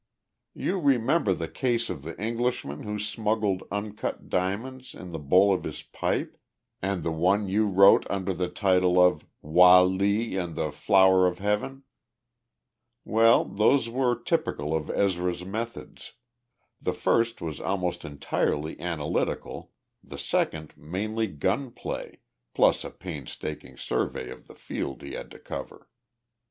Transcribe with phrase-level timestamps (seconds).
[0.55, 5.63] You remember the case of the Englishman who smuggled uncut diamonds in the bowl of
[5.63, 6.39] his pipe
[6.81, 11.37] and the one you wrote under the title of "Wah Lee and the Flower of
[11.37, 11.83] Heaven"?
[13.05, 16.13] Well, those were typical of Ezra's methods
[16.81, 19.69] the first was almost entirely analytical,
[20.03, 22.21] the second mainly gun play
[22.55, 25.91] plus a painstaking survey of the field he had to cover.